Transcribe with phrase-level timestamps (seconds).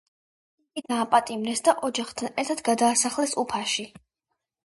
[0.79, 3.87] იგი დაპატიმრეს და ოჯახთან ერთად გადაასახლეს უფაში.